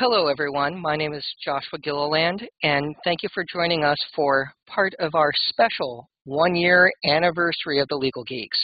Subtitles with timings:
[0.00, 0.80] Hello, everyone.
[0.80, 5.30] My name is Joshua Gilliland, and thank you for joining us for part of our
[5.34, 8.58] special one year anniversary of the Legal Geeks.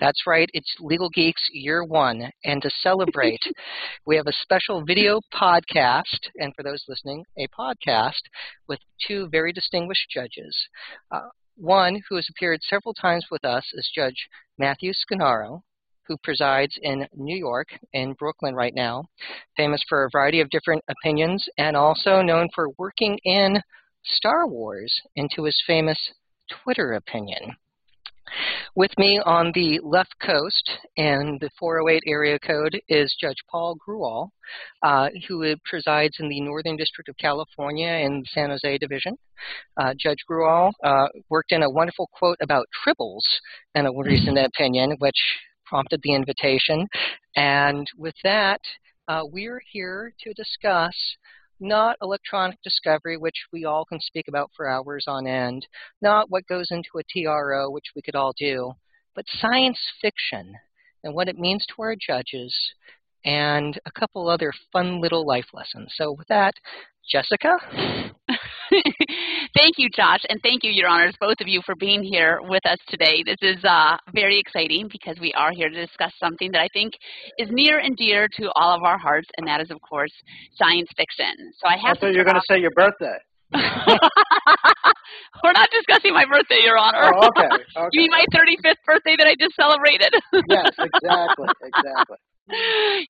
[0.00, 2.30] That's right, it's Legal Geeks year one.
[2.44, 3.40] And to celebrate,
[4.06, 8.20] we have a special video podcast, and for those listening, a podcast
[8.68, 8.78] with
[9.08, 10.54] two very distinguished judges.
[11.10, 11.20] Uh,
[11.56, 14.28] one who has appeared several times with us is Judge
[14.58, 15.62] Matthew Sciarrino,
[16.06, 19.04] who presides in New York, in Brooklyn right now,
[19.56, 23.60] famous for a variety of different opinions, and also known for working in
[24.04, 25.98] Star Wars into his famous
[26.50, 27.56] Twitter opinion.
[28.74, 34.30] With me on the left coast and the 408 area code is Judge Paul Grewal,
[34.82, 39.16] uh, who presides in the Northern District of California in the San Jose Division.
[39.76, 43.24] Uh, Judge Grewal uh, worked in a wonderful quote about tribbles
[43.74, 45.20] in a recent opinion, which
[45.72, 46.86] prompted the invitation.
[47.34, 48.60] And with that,
[49.08, 50.94] uh, we're here to discuss
[51.60, 55.66] not electronic discovery, which we all can speak about for hours on end,
[56.02, 58.72] not what goes into a TRO, which we could all do,
[59.14, 60.54] but science fiction
[61.04, 62.54] and what it means to our judges
[63.24, 65.94] and a couple other fun little life lessons.
[65.96, 66.52] So with that,
[67.10, 68.11] Jessica?
[69.56, 72.64] thank you, Josh, and thank you, Your Honors, both of you, for being here with
[72.66, 73.22] us today.
[73.24, 76.94] This is uh, very exciting because we are here to discuss something that I think
[77.38, 80.12] is near and dear to all of our hearts, and that is, of course,
[80.56, 81.52] science fiction.
[81.60, 81.96] So I have.
[81.98, 83.18] I thought you were going to say your birthday.
[85.44, 87.12] We're not discussing my birthday, Your Honor.
[87.14, 87.44] Oh, okay.
[87.76, 87.88] okay.
[87.92, 90.14] You mean my 35th birthday that I just celebrated?
[90.48, 92.16] yes, exactly, exactly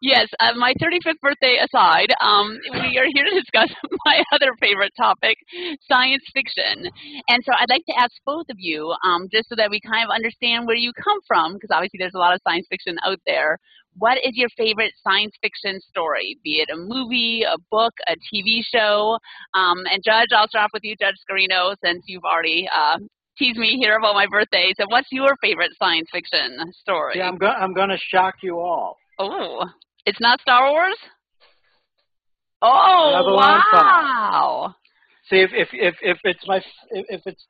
[0.00, 3.68] yes, uh, my 35th birthday aside, um, we are here to discuss
[4.04, 5.36] my other favorite topic,
[5.88, 6.90] science fiction.
[7.28, 10.04] And so I'd like to ask both of you, um, just so that we kind
[10.04, 13.18] of understand where you come from, because obviously there's a lot of science fiction out
[13.26, 13.58] there.
[13.96, 18.60] What is your favorite science fiction story, be it a movie, a book, a TV
[18.64, 19.18] show?
[19.54, 22.98] Um, and Judge, I'll start off with you, Judge Sciarrino, since you've already uh,
[23.36, 24.72] teased me here about my birthday.
[24.78, 27.14] So what's your favorite science fiction story?
[27.16, 28.96] Yeah, I'm, go- I'm going to shock you all.
[29.24, 29.64] Oh,
[30.04, 30.96] it's not Star Wars.
[32.60, 34.74] Oh, wow!
[35.30, 36.60] See, if if if if it's my
[36.90, 37.44] if it's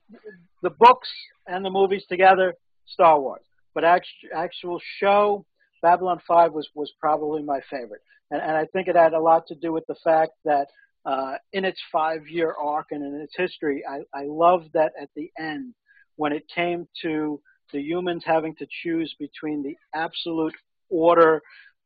[0.63, 1.09] the books
[1.47, 2.55] and the movies together,
[2.87, 3.41] Star Wars.
[3.75, 5.47] But actual actual show,
[5.81, 9.47] Babylon Five was was probably my favorite, and and I think it had a lot
[9.47, 10.67] to do with the fact that
[11.07, 15.09] uh, in its five year arc and in its history, I I loved that at
[15.17, 15.73] the end
[16.17, 17.41] when it came to
[17.73, 20.55] the humans having to choose between the absolute
[20.93, 21.41] order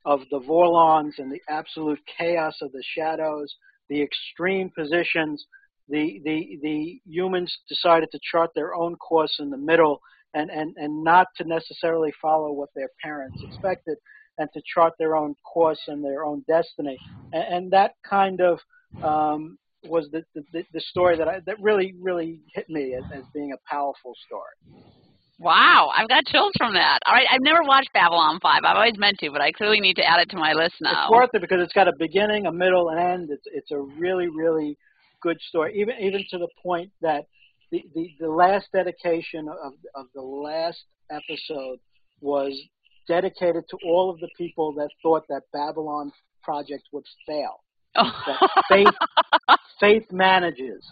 [0.04, 3.54] of the Vorlons and the absolute chaos of the shadows,
[3.88, 5.46] the extreme positions.
[5.88, 10.00] The, the, the humans decided to chart their own course in the middle
[10.34, 13.96] and, and, and not to necessarily follow what their parents expected
[14.38, 16.98] and to chart their own course and their own destiny.
[17.32, 18.58] And, and that kind of
[19.02, 23.22] um, was the, the, the story that, I, that really, really hit me as, as
[23.32, 24.82] being a powerful story.
[25.38, 27.00] Wow, I've got chills from that.
[27.06, 28.60] All right, I've never watched Babylon 5.
[28.64, 31.04] I've always meant to, but I clearly need to add it to my list now.
[31.04, 33.28] It's worth it because it's got a beginning, a middle, and end.
[33.30, 34.78] It's it's a really really
[35.20, 35.78] good story.
[35.78, 37.26] Even even to the point that
[37.70, 41.80] the the, the last dedication of of the last episode
[42.20, 42.58] was
[43.06, 47.60] dedicated to all of the people that thought that Babylon project would fail.
[47.98, 48.10] Oh.
[48.26, 50.84] that faith faith manages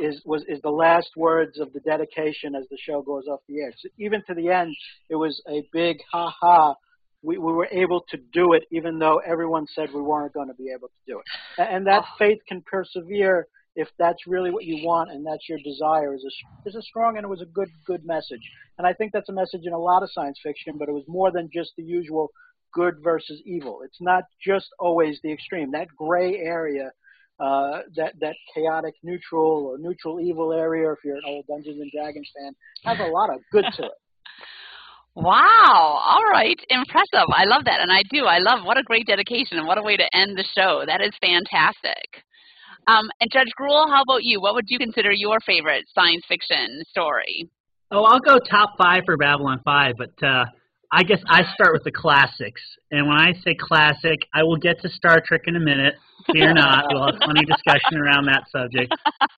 [0.00, 3.60] is was is the last words of the dedication as the show goes off the
[3.60, 3.72] air.
[3.76, 4.74] So even to the end,
[5.08, 6.74] it was a big ha ha.
[7.20, 10.54] We, we were able to do it, even though everyone said we weren't going to
[10.54, 11.68] be able to do it.
[11.68, 12.14] And that oh.
[12.16, 16.68] faith can persevere if that's really what you want and that's your desire is a
[16.68, 18.42] is a strong and it was a good good message.
[18.78, 21.04] And I think that's a message in a lot of science fiction, but it was
[21.08, 22.30] more than just the usual
[22.72, 23.80] good versus evil.
[23.84, 25.70] It's not just always the extreme.
[25.72, 26.90] That gray area
[27.40, 31.90] uh, that that chaotic neutral or neutral evil area, if you're an old Dungeons and
[31.92, 32.52] Dragons fan,
[32.84, 33.92] has a lot of good to it.
[35.14, 35.98] Wow.
[35.98, 36.56] All right.
[36.70, 37.26] Impressive.
[37.34, 37.80] I love that.
[37.80, 38.26] And I do.
[38.26, 40.84] I love what a great dedication and what a way to end the show.
[40.86, 42.22] That is fantastic.
[42.86, 44.40] Um, and Judge Grewal, how about you?
[44.40, 47.50] What would you consider your favorite science fiction story?
[47.90, 50.44] Oh, I'll go top five for Babylon 5, but uh,
[50.92, 52.62] I guess I start with the classics.
[52.90, 55.94] And when I say classic, I will get to Star Trek in a minute.
[56.32, 56.86] Fear not.
[56.90, 58.94] We'll have plenty of discussion around that subject.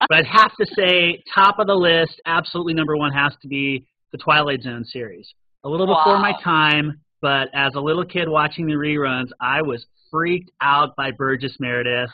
[0.09, 3.85] But I'd have to say, top of the list, absolutely number one has to be
[4.13, 5.29] the Twilight Zone series.
[5.65, 6.03] A little wow.
[6.05, 10.95] before my time, but as a little kid watching the reruns, I was freaked out
[10.97, 12.11] by Burgess Meredith.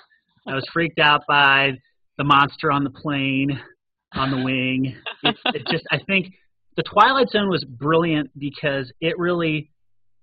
[0.47, 1.73] I was freaked out by
[2.19, 3.61] the monster on the plane,
[4.15, 4.97] on the wing.
[5.23, 6.35] It, it just, I think
[6.77, 9.71] the Twilight Zone was brilliant because it really,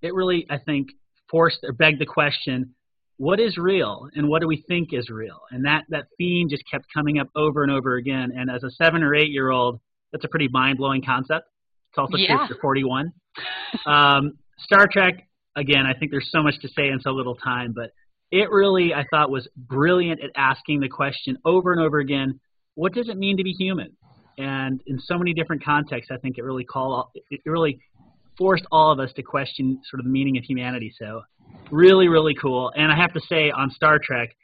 [0.02, 0.90] it really, I think,
[1.30, 2.76] forced or begged the question:
[3.18, 5.40] what is real and what do we think is real?
[5.52, 8.32] And that, that theme just kept coming up over and over again.
[8.36, 9.80] And as a seven or eight year old,
[10.12, 11.48] that's a pretty mind blowing concept.
[11.92, 12.38] It's also Yeah.
[12.48, 13.12] true for 41.
[13.86, 17.74] Um, Star Trek, again, I think there's so much to say in so little time,
[17.76, 17.92] but
[18.32, 22.40] it really, I thought, was brilliant at asking the question over and over again
[22.76, 23.96] what does it mean to be human?
[24.38, 27.80] And in so many different contexts, I think it really call it really
[28.38, 30.92] forced all of us to question sort of the meaning of humanity.
[30.98, 31.22] So,
[31.72, 32.72] really, really cool.
[32.76, 34.36] And I have to say, on Star Trek,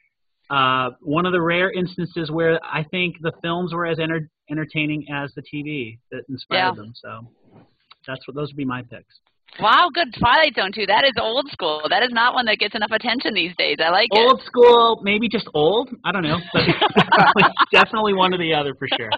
[0.50, 5.06] uh, one of the rare instances where I think the films were as enter- entertaining
[5.12, 6.72] as the TV that inspired Yeah.
[6.72, 6.94] them.
[6.96, 7.28] So,
[8.08, 9.20] that's what those would be my picks.
[9.60, 10.86] Wow, good Twilight Zone too.
[10.86, 11.82] That is old school.
[11.90, 13.78] That is not one that gets enough attention these days.
[13.84, 14.18] I like it.
[14.20, 15.90] Old school, maybe just old.
[16.06, 16.62] I don't know, but
[16.96, 19.10] definitely, definitely one or the other for sure.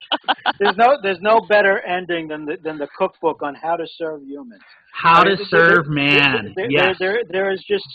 [0.60, 4.24] There's no there's no better ending than the than the cookbook on how to serve
[4.24, 4.62] humans.
[4.94, 6.54] How to serve there- man.
[6.56, 6.96] There, Yes.
[7.00, 7.86] there, there, there is just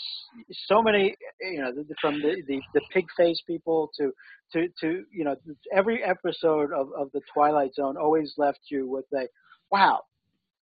[0.67, 4.11] so many, you know, from the, the, the pig face people to,
[4.53, 5.35] to, to, you know,
[5.71, 9.27] every episode of, of the Twilight Zone always left you with a,
[9.71, 10.01] wow,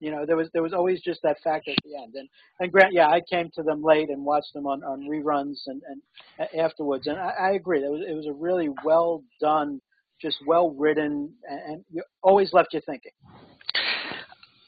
[0.00, 2.14] you know, there was there was always just that factor at the end.
[2.14, 2.28] And
[2.60, 5.82] and Grant, yeah, I came to them late and watched them on, on reruns and,
[5.88, 7.82] and afterwards, and I, I agree.
[7.82, 9.80] It was it was a really well done,
[10.20, 13.12] just well written, and, and you always left you thinking.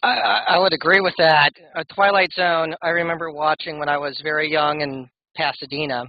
[0.02, 1.50] I, I would agree with that.
[1.74, 6.04] Uh, Twilight Zone, I remember watching when I was very young in Pasadena.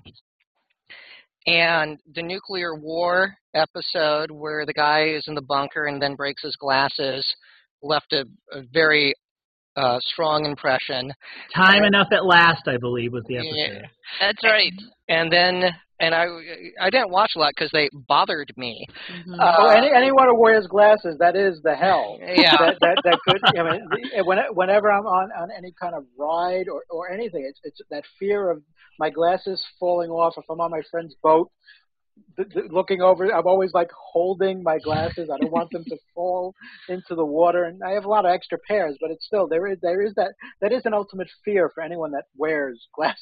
[1.47, 6.43] And the nuclear war episode where the guy is in the bunker and then breaks
[6.43, 7.25] his glasses
[7.81, 9.13] left a, a very
[9.75, 11.13] uh, strong impression.
[11.55, 13.53] Time enough at last, I believe, was the episode.
[13.55, 13.81] Yeah.
[14.19, 14.73] That's right.
[15.07, 15.63] And then,
[16.01, 16.25] and I,
[16.81, 18.85] I didn't watch a lot because they bothered me.
[19.09, 19.39] Mhm.
[19.39, 22.17] Uh, oh, any, anyone who wears glasses, that is the hell.
[22.21, 22.57] Yeah.
[22.57, 23.41] that, that, that could.
[23.57, 27.59] I mean, when, whenever I'm on, on any kind of ride or, or anything, it's,
[27.63, 28.61] it's that fear of
[28.97, 30.33] my glasses falling off.
[30.37, 31.49] If I'm on my friend's boat,
[32.35, 35.29] th- th- looking over, I'm always like holding my glasses.
[35.33, 36.53] I don't want them to fall
[36.87, 37.65] into the water.
[37.65, 40.13] And I have a lot of extra pairs, but it's still there is there is
[40.15, 43.19] that that is an ultimate fear for anyone that wears glasses.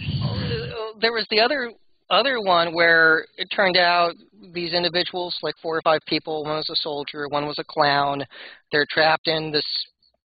[0.00, 1.72] Uh, there was the other
[2.10, 4.14] other one where it turned out
[4.54, 8.24] these individuals, like four or five people, one was a soldier, one was a clown.
[8.72, 9.66] They're trapped in this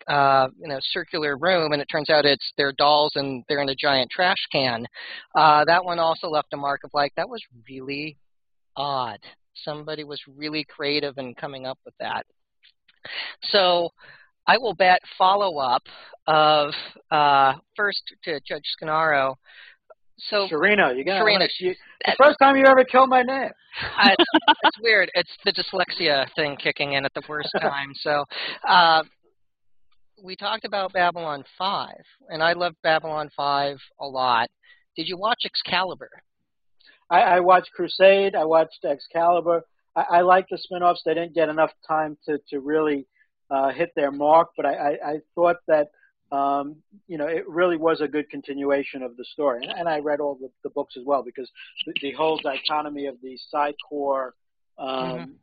[0.07, 3.69] uh, you know circular room, and it turns out it's their dolls and they're in
[3.69, 4.85] a giant trash can.
[5.35, 8.17] Uh, that one also left a mark of like that was really
[8.75, 9.19] odd.
[9.63, 12.25] Somebody was really creative in coming up with that.
[13.43, 13.89] So
[14.47, 15.83] I will bet follow up
[16.27, 16.73] of
[17.09, 19.35] uh, first to Judge Scanaro.
[20.29, 21.47] So Serena, you got Serena.
[21.59, 21.73] you,
[22.05, 23.49] the first time you ever killed my name.
[23.97, 24.23] I, it's,
[24.63, 25.09] it's weird.
[25.15, 27.93] It's the dyslexia thing kicking in at the worst time.
[28.01, 28.25] So,
[28.67, 29.03] uh,
[30.21, 31.89] we talked about Babylon 5,
[32.29, 34.49] and I loved Babylon 5 a lot.
[34.95, 36.09] Did you watch Excalibur?
[37.09, 38.35] I, I watched Crusade.
[38.35, 39.63] I watched Excalibur.
[39.95, 41.01] I, I like the spin-offs.
[41.05, 43.07] They didn't get enough time to to really
[43.49, 45.89] uh, hit their mark, but I, I, I thought that
[46.31, 46.77] um,
[47.07, 49.65] you know it really was a good continuation of the story.
[49.65, 51.49] And, and I read all the, the books as well because
[51.85, 54.33] the, the whole dichotomy of the Psi Corps
[54.77, 55.33] um, Mhm.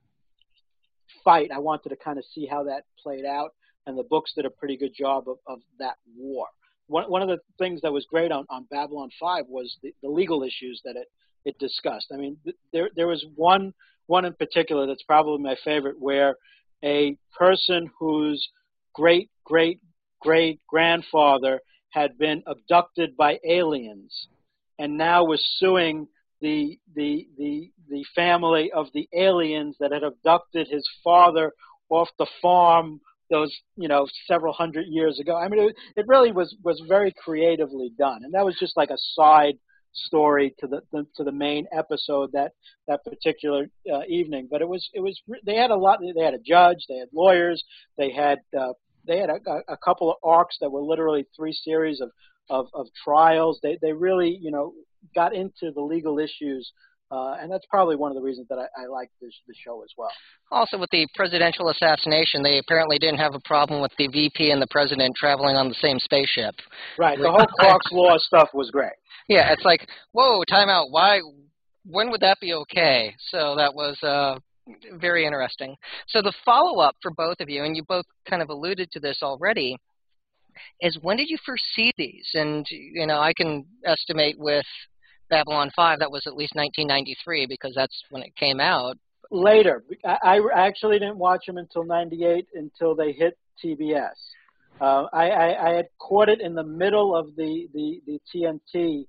[1.25, 3.52] fight, I wanted to kind of see how that played out.
[3.88, 6.46] And the books did a pretty good job of, of that war.
[6.88, 10.11] One, one of the things that was great on, on Babylon 5 was the, the
[10.11, 11.08] legal issues that it,
[11.46, 12.08] it discussed.
[12.12, 13.73] I mean, th- there there was one
[14.06, 16.37] one in particular that's probably my favorite, where
[16.85, 18.47] a person whose
[18.95, 19.80] great great
[20.21, 24.28] great grandfather had been abducted by aliens,
[24.78, 26.07] and now was suing
[26.42, 31.52] the the the the family of the aliens that had abducted his father
[31.88, 35.37] off the farm those you know several hundred years ago.
[35.37, 38.90] I mean, it, it really was was very creatively done, and that was just like
[38.90, 39.54] a side
[39.94, 42.52] story to the, the to the main episode that
[42.87, 44.49] that particular uh, evening.
[44.50, 46.00] But it was it was they had a lot.
[46.00, 47.62] They had a judge, they had lawyers,
[47.97, 48.73] they had uh,
[49.06, 52.11] they had a, a couple of arcs that were literally three series of
[52.50, 53.58] of, of trials.
[53.62, 54.73] They they really you know
[55.14, 56.73] got into the legal issues.
[57.11, 59.83] Uh, and that's probably one of the reasons that I, I like this the show
[59.83, 60.11] as well.
[60.50, 64.61] Also, with the presidential assassination, they apparently didn't have a problem with the VP and
[64.61, 66.55] the president traveling on the same spaceship.
[66.99, 68.93] Right, the whole Clark's Law stuff was great.
[69.29, 70.91] Yeah, it's like, whoa, time out.
[70.91, 71.21] Why?
[71.87, 73.15] When would that be okay?
[73.31, 74.38] So that was uh,
[74.99, 75.77] very interesting.
[76.09, 79.21] So the follow-up for both of you, and you both kind of alluded to this
[79.23, 79.77] already,
[80.81, 82.29] is when did you first see these?
[82.35, 84.67] And you know, I can estimate with
[85.30, 88.97] Babylon 5 that was at least 1993 because that's when it came out.
[89.30, 94.14] Later, I, I actually didn't watch them until '98 until they hit TBS.
[94.80, 99.04] Uh, I, I, I had caught it in the middle of the, the, the TNT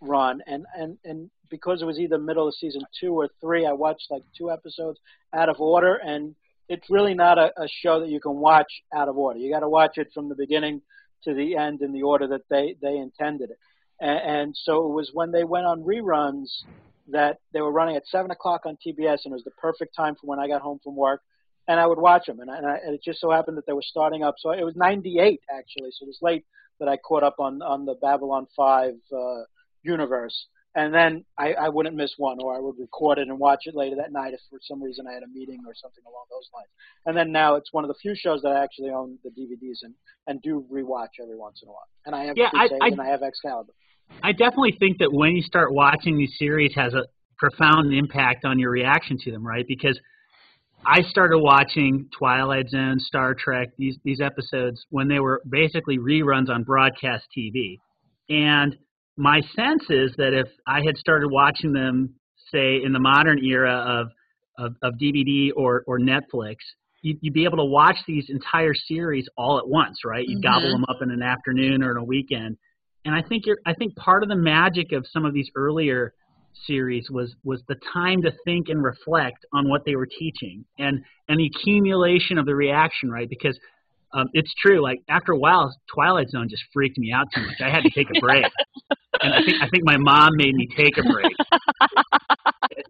[0.00, 3.72] run, and and and because it was either middle of season two or three, I
[3.72, 5.00] watched like two episodes
[5.34, 6.34] out of order, and
[6.68, 9.38] it's really not a, a show that you can watch out of order.
[9.38, 10.82] You got to watch it from the beginning
[11.24, 13.58] to the end in the order that they they intended it.
[14.00, 16.46] And, and so it was when they went on reruns
[17.10, 20.14] that they were running at seven o'clock on TBS, and it was the perfect time
[20.14, 21.22] for when I got home from work,
[21.66, 22.40] and I would watch them.
[22.40, 24.34] And, I, and, I, and it just so happened that they were starting up.
[24.38, 26.44] So it was '98 actually, so it was late
[26.80, 29.18] that I caught up on on the Babylon 5 uh,
[29.82, 30.46] universe.
[30.74, 33.74] And then I, I wouldn't miss one, or I would record it and watch it
[33.74, 36.48] later that night if for some reason I had a meeting or something along those
[36.54, 36.68] lines.
[37.06, 39.78] And then now it's one of the few shows that I actually own the DVDs
[39.82, 39.94] and,
[40.28, 41.88] and do rewatch every once in a while.
[42.06, 43.72] And I have Yeah, I- I- and I have Excalibur.
[44.22, 47.04] I definitely think that when you start watching these series has a
[47.38, 49.64] profound impact on your reaction to them, right?
[49.66, 49.98] Because
[50.84, 56.48] I started watching Twilight Zone, Star Trek, these these episodes when they were basically reruns
[56.48, 57.78] on broadcast TV.
[58.28, 58.76] And
[59.16, 62.14] my sense is that if I had started watching them,
[62.52, 64.08] say in the modern era of
[64.58, 66.56] of, of DVD or or Netflix,
[67.02, 70.24] you'd, you'd be able to watch these entire series all at once, right?
[70.26, 70.72] You'd gobble Mhm.
[70.72, 72.56] them up in an afternoon or in a weekend.
[73.08, 76.12] And I think you're, I think part of the magic of some of these earlier
[76.66, 81.02] series was was the time to think and reflect on what they were teaching and
[81.28, 83.28] and the accumulation of the reaction, right?
[83.30, 83.58] Because
[84.12, 84.82] um, it's true.
[84.82, 87.56] Like after a while, Twilight Zone just freaked me out too much.
[87.64, 88.44] I had to take a break,
[89.22, 91.32] and I think I think my mom made me take a break.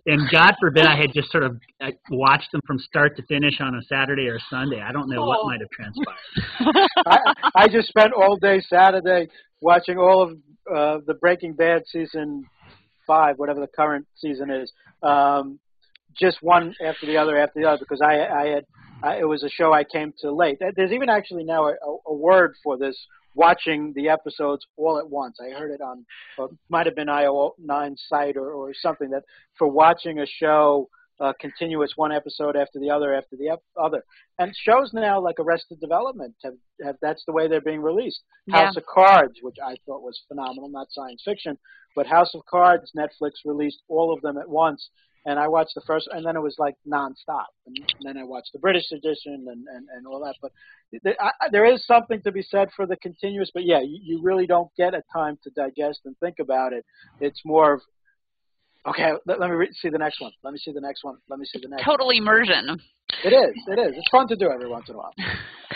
[0.06, 3.60] and God forbid I had just sort of uh, watched them from start to finish
[3.60, 4.80] on a Saturday or Sunday.
[4.80, 5.46] I don't know what Oh.
[5.46, 6.87] might have transpired.
[7.06, 7.18] I,
[7.54, 9.28] I just spent all day Saturday
[9.60, 10.30] watching all of
[10.74, 12.44] uh, the Breaking Bad season
[13.06, 14.72] five, whatever the current season is,
[15.02, 15.58] um,
[16.18, 18.64] just one after the other after the other because I, I had
[19.02, 20.58] I, it was a show I came to late.
[20.76, 21.74] There's even actually now a,
[22.06, 22.96] a word for this
[23.34, 25.38] watching the episodes all at once.
[25.40, 26.04] I heard it on
[26.38, 29.22] uh, might have been IO9 site or, or something that
[29.56, 30.88] for watching a show
[31.20, 34.02] uh, continuous one episode after the other after the other.
[34.38, 38.20] And shows now like Arrested Development have, have that's the way they're being released.
[38.46, 38.66] Yeah.
[38.66, 41.58] House of Cards, which I thought was phenomenal, not science fiction,
[41.96, 44.90] but House of Cards, Netflix released all of them at once.
[45.26, 47.46] And I watched the first, and then it was like nonstop.
[47.66, 50.37] And, and then I watched the British edition and, and, and all that.
[50.40, 50.52] But
[51.02, 53.50] th- I, I- there is something to be said for the continuous.
[53.52, 56.87] But yeah, you, you really don't get a time to digest and think about it.
[57.20, 57.82] It's more of,
[58.87, 60.32] okay, let, let me re- see the next one.
[60.42, 61.16] Let me see the next one.
[61.28, 61.87] Let me see the next.
[61.87, 61.97] one.
[61.99, 62.78] Total immersion.
[63.25, 63.54] It is.
[63.68, 63.94] It is.
[63.97, 65.12] It's fun to do every once in a while.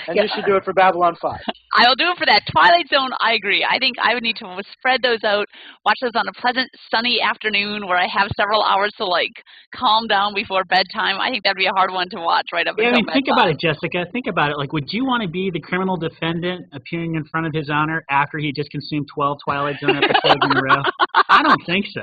[0.08, 0.22] And Yeah.
[0.24, 1.38] you should do it for Babylon 5.
[1.76, 2.42] I'll do it for that.
[2.50, 3.62] Twilight Zone, I agree.
[3.64, 5.46] I think I would need to spread those out,
[5.86, 9.30] watch those on a pleasant, sunny afternoon where I have several hours to like
[9.72, 11.20] calm down before bedtime.
[11.20, 13.12] I think that'd be a hard one to watch right up Yeah, I until mean,
[13.14, 14.06] think about it, Jessica.
[14.10, 14.56] Think about it.
[14.58, 18.02] Like, would you want to be the criminal defendant appearing in front of his honor
[18.10, 20.82] after he just consumed 12 Twilight Zone episodes in a row?
[21.44, 22.02] I don't think so.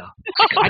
[0.57, 0.69] I,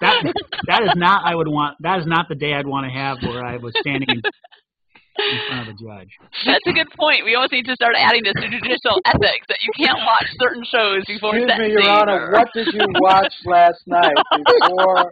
[0.00, 0.32] that
[0.66, 1.76] that is not I would want.
[1.80, 5.38] That is not the day I'd want to have where I was standing in, in
[5.48, 6.10] front of a judge.
[6.46, 7.24] That's a good point.
[7.24, 10.64] We almost need to start adding this to judicial ethics that you can't watch certain
[10.70, 11.72] shows before Excuse me.
[11.72, 15.10] Your Honor, or- what did you watch last night before?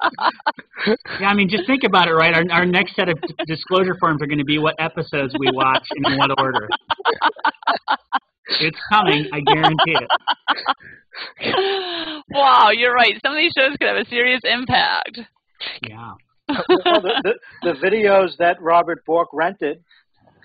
[1.21, 2.35] Yeah, I mean, just think about it, right?
[2.35, 5.85] Our our next set of disclosure forms are going to be what episodes we watch
[5.90, 6.69] and in what order.
[8.61, 10.11] It's coming, I guarantee it.
[12.31, 13.15] wow, you're right.
[13.25, 15.21] Some of these shows could have a serious impact.
[15.83, 16.12] Yeah.
[16.49, 19.83] Well, the, the, the videos that Robert Bork rented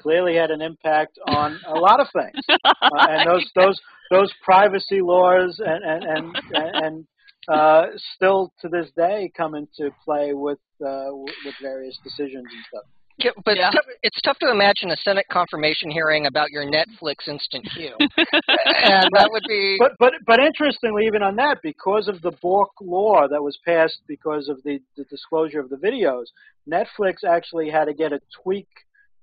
[0.01, 3.79] clearly had an impact on a lot of things, uh, and those those
[4.10, 7.08] those privacy laws and and and, and
[7.48, 12.65] uh, still to this day come into play with uh, with with various decisions and
[12.67, 12.84] stuff.
[13.18, 13.68] Yeah, but Yeah.
[13.68, 17.96] It's, tough, it's tough to imagine a Senate confirmation hearing about your Netflix instant queue,
[18.00, 19.77] and that would be.
[19.80, 24.01] But but but interestingly, even on that, because of the Bork law that was passed
[24.08, 26.25] because of the, the disclosure of the videos,
[26.70, 28.68] Netflix actually had to get a tweak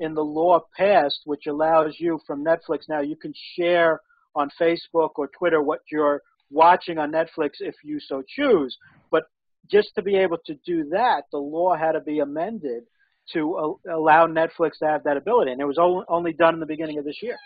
[0.00, 4.00] in the law passed, which allows you from Netflix now you can share
[4.34, 8.76] on Facebook or Twitter what you're watching on Netflix if you so choose.
[9.10, 9.24] But
[9.70, 12.84] just to be able to do that, the law had to be amended
[13.32, 16.60] to uh, allow Netflix to have that ability, and it was only, only done in
[16.60, 17.36] the beginning of this year.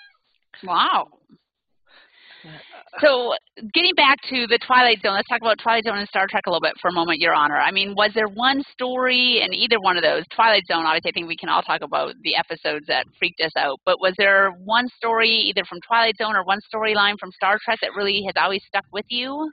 [0.65, 1.09] Wow.
[3.01, 3.33] So,
[3.73, 6.51] getting back to the Twilight Zone, let's talk about Twilight Zone and Star Trek a
[6.51, 7.57] little bit for a moment, Your Honor.
[7.57, 10.25] I mean, was there one story in either one of those?
[10.35, 13.53] Twilight Zone, obviously, I think we can all talk about the episodes that freaked us
[13.57, 13.81] out.
[13.87, 17.79] But was there one story, either from Twilight Zone or one storyline from Star Trek,
[17.81, 19.51] that really has always stuck with you?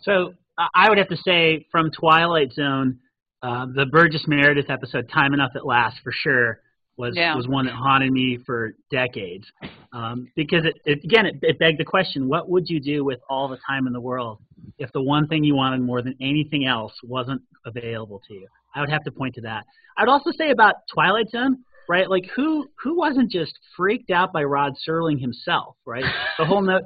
[0.00, 0.34] So
[0.74, 2.98] I would have to say from Twilight Zone,
[3.42, 6.60] uh, the Burgess Meredith episode, "Time Enough at Last," for sure.
[6.98, 7.34] was Yeah.
[7.34, 9.50] was one that haunted me for decades.
[9.92, 13.20] Um, because it, it again it, it begged the question: What would you do with
[13.28, 14.38] all the time in the world
[14.78, 18.46] if the one thing you wanted more than anything else wasn't available to you?
[18.74, 19.64] I would have to point to that.
[19.96, 22.08] I'd also say about Twilight Zone, right?
[22.08, 26.04] Like who who wasn't just freaked out by Rod Serling himself, right?
[26.38, 26.80] The whole no,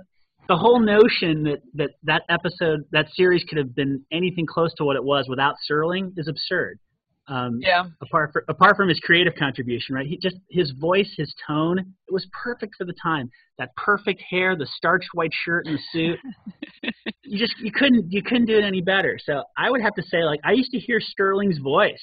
[0.49, 4.85] the whole notion that, that that episode that series could have been anything close to
[4.85, 6.79] what it was without Serling is absurd.
[7.29, 7.87] Um, Yeah.
[8.01, 10.07] apart from apart from his creative contribution, right?
[10.07, 13.31] He just his voice, his tone, it was perfect for the time.
[13.59, 16.19] That perfect hair, the starched white shirt and the suit.
[17.25, 19.19] you just you couldn't you couldn't do it any better.
[19.25, 22.03] So I would have to say like I used to hear Serling's voice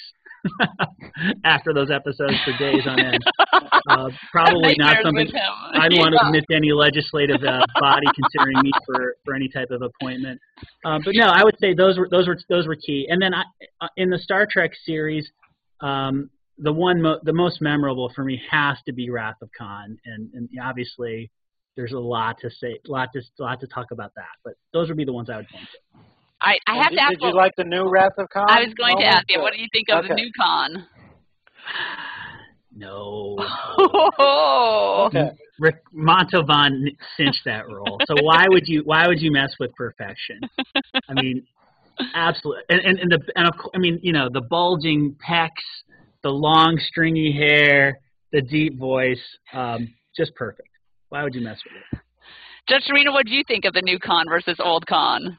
[1.43, 3.19] after those episodes for days on end.
[3.89, 5.27] Uh, probably not something.
[5.73, 9.71] I'd want to admit to any legislative uh, body considering me for, for any type
[9.71, 10.39] of appointment.
[10.85, 13.07] Um, but no, I would say those were those were those were key.
[13.09, 13.43] And then I,
[13.81, 15.29] uh, in the Star Trek series,
[15.81, 19.97] um, the one mo- the most memorable for me has to be Wrath of Khan,
[20.05, 21.29] and, and obviously
[21.75, 24.31] there's a lot to say, lot to lot to talk about that.
[24.45, 25.99] But those would be the ones I would point to.
[26.43, 27.11] I, I have did, to ask.
[27.11, 28.45] You did you what- like the new Wrath of Khan?
[28.49, 30.87] I was going to ask you, what do you think of the new Khan?
[32.75, 33.37] No.
[33.39, 35.09] Oh.
[35.13, 35.31] Okay.
[35.59, 37.99] Rick Montalban cinched that role.
[38.07, 40.39] So why would you why would you mess with perfection?
[41.07, 41.45] I mean,
[42.15, 42.63] absolutely.
[42.69, 45.49] And and, and the and of course, I mean, you know, the bulging pecs,
[46.23, 47.99] the long stringy hair,
[48.31, 49.21] the deep voice,
[49.53, 50.69] um, just perfect.
[51.09, 51.99] Why would you mess with it?
[52.67, 55.37] Judge Sciarrino, what do you think of the new Khan versus old Khan?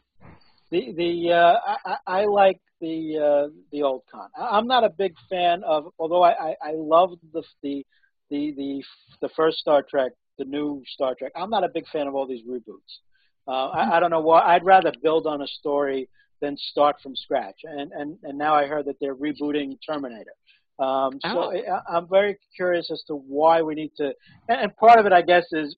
[0.70, 4.28] The the uh, I, I like the uh, the old Khan.
[4.36, 7.84] I'm not a big fan of, although I I, I loved the the
[8.30, 8.84] the the
[9.20, 11.32] the first Star Trek, the new Star Trek.
[11.36, 12.98] I'm not a big fan of all these reboots.
[13.46, 14.40] Uh, I, I don't know why.
[14.40, 16.08] I'd rather build on a story
[16.40, 17.60] than start from scratch.
[17.64, 20.32] And and and now I heard that they're rebooting Terminator.
[20.78, 21.52] Um, so Oh.
[21.52, 24.12] I, I'm very curious as to why we need to.
[24.48, 25.76] And, and part of it, I guess, is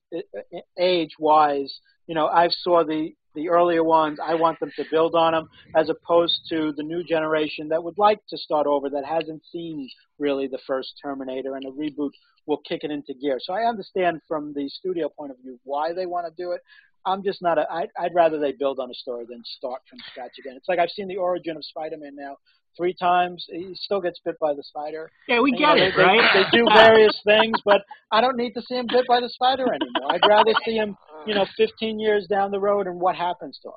[0.79, 1.71] age wise.
[2.07, 4.17] You know, I saw the the earlier ones.
[4.21, 7.97] I want them to build on them, as opposed to the new generation that would
[7.97, 9.87] like to start over that hasn't seen
[10.19, 12.11] really the first Terminator, and a reboot
[12.47, 13.37] will kick it into gear.
[13.39, 16.61] So I understand from the studio point of view why they want to do it.
[17.05, 17.65] I'm just not a.
[17.71, 20.55] I'd, I'd rather they build on a story than start from scratch again.
[20.57, 22.35] It's like I've seen the origin of Spider-Man now
[22.77, 23.45] three times.
[23.49, 25.09] He still gets bit by the spider.
[25.27, 26.29] Yeah, we You get know, it, they, right?
[26.33, 29.29] They, they do various things, but I don't need to see him bit by the
[29.29, 30.13] spider anymore.
[30.13, 30.95] I'd rather see him,
[31.27, 33.71] you know, 15 years down the road and what happens to.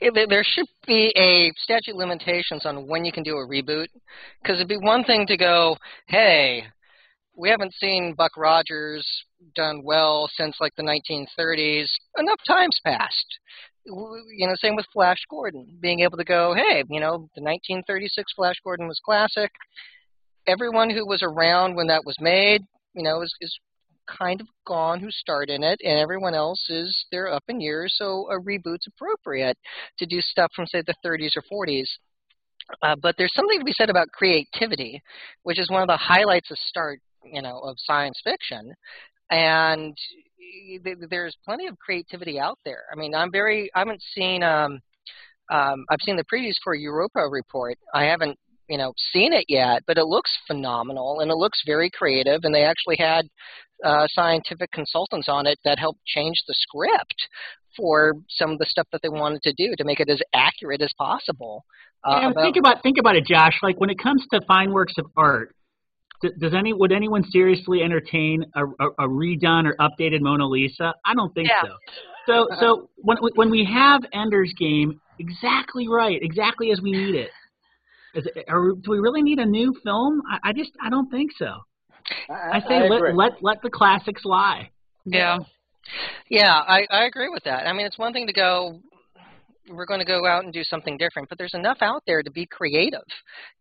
[0.00, 3.86] Yeah, there- should be a statute limitations on when you can do a reboot,
[4.42, 6.66] because it'd be one thing to go, "Hey,
[7.36, 9.06] we haven't seen Buck Rogers
[9.54, 11.90] done well since like the 1930s.
[12.18, 13.38] Enough time's passed."
[13.84, 18.32] You know, same with Flash Gordon, being able to go, "Hey, you know, the 1936
[18.34, 19.50] Flash Gordon was classic.
[20.46, 22.62] Everyone who was around when that was made,
[22.94, 23.58] you know, is, is
[24.18, 27.94] kind of gone who starred in it, and everyone else is they're up in years,
[27.96, 29.56] so a reboot's appropriate
[29.98, 31.86] to do stuff from say the 30s or 40s.
[32.82, 35.00] Uh, but there's something to be said about creativity,
[35.42, 38.72] which is one of the highlights of start, you know, of science fiction,
[39.30, 39.96] and
[41.08, 42.84] there's plenty of creativity out there.
[42.92, 44.80] I mean, I'm very, I haven't seen, um,
[45.50, 47.76] um, I've seen the previews for Europa Report.
[47.94, 51.90] I haven't, you know, seen it yet, but it looks phenomenal and it looks very
[51.90, 53.26] creative, and they actually had
[53.84, 57.14] uh, scientific consultants on it that helped change the script
[57.76, 60.82] for some of the stuff that they wanted to do to make it as accurate
[60.82, 61.64] as possible.
[62.04, 63.58] Uh, about- think about think about it, Josh.
[63.62, 65.54] Like when it comes to fine works of art,
[66.38, 70.92] does any would anyone seriously entertain a, a, a redone or updated Mona Lisa?
[71.04, 71.62] I don't think Yeah.
[71.62, 71.76] so.
[72.26, 77.30] So so when when we have Ender's Game exactly right, exactly as we need it,
[78.14, 80.22] is it are, do we really need a new film?
[80.30, 81.54] I, I just I don't think so.
[82.28, 83.12] I, I say agree.
[83.12, 84.70] let let let the classics lie.
[85.04, 85.38] Yeah.
[86.28, 87.66] Yeah, I, I agree with that.
[87.66, 88.80] I mean, it's one thing to go,
[89.68, 92.30] we're going to go out and do something different, but there's enough out there to
[92.30, 93.00] be creative.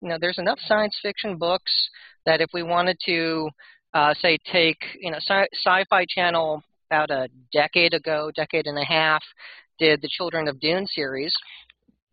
[0.02, 1.72] You know, there's enough science fiction books
[2.26, 3.50] that if we wanted to,
[3.94, 8.86] uh, say, take, you know, sci- Sci-Fi Channel about a decade ago, decade and a
[8.86, 9.24] half,
[9.80, 11.34] did the Children of Dune series.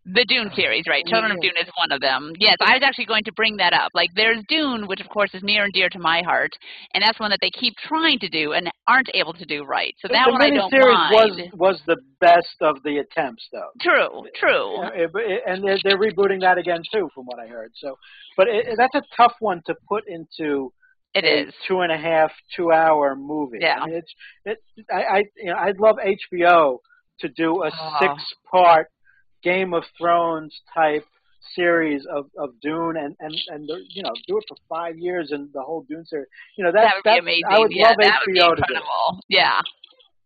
[0.08, 1.04] The Dune series, right?
[1.06, 2.32] Children of Dune is one of them.
[2.38, 3.90] Yes, I was actually going to bring that up.
[3.92, 6.52] Like, there's Dune, which of course is near and dear to my heart,
[6.94, 9.92] and that's one that they keep trying to do and aren't able to do right.
[10.00, 11.50] So that the one I don't miniseries mind.
[11.50, 13.70] was was the best of the attempts, though.
[13.80, 14.76] True, true.
[14.76, 17.72] Yeah, it- it- and they're, they're rebooting that again too, from what I heard.
[17.74, 17.96] So,
[18.36, 20.72] but it, that's a tough one to put into
[21.14, 21.54] It a is.
[21.66, 23.58] two and a half, two hour movie.
[23.60, 23.78] Yeah.
[23.80, 24.12] I mean, it's
[24.44, 24.58] it.
[24.88, 26.78] I, I you know I'd love HBO
[27.20, 27.96] to do a Oh.
[28.00, 28.86] six part
[29.42, 31.04] Game of Thrones type
[31.54, 35.30] series of, of Dune and and and the, you know do it for five years
[35.30, 36.26] and the whole Dune series.
[36.56, 37.44] You know that's, that would be that's amazing.
[37.48, 38.74] I would yeah, love that HBO would be to do.
[38.74, 39.20] incredible.
[39.28, 39.60] Yeah.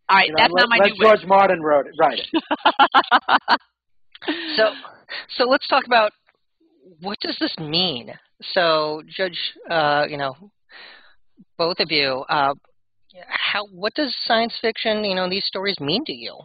[0.08, 1.28] All right, You know, that's let, not my let new George wish.
[1.28, 1.92] Martin wrote it.
[1.98, 2.28] Write it.
[4.56, 4.72] So,
[5.36, 6.12] so let's talk about
[7.00, 8.12] what does this mean?
[8.42, 9.38] So, Judge,
[9.70, 10.34] uh, you know,
[11.56, 12.54] both of you, uh,
[13.28, 16.36] how what does science fiction, you know, these stories mean to you?